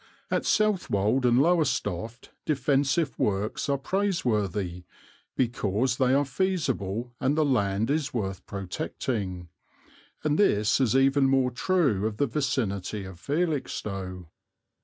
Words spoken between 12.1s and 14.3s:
the vicinity of Felixstowe.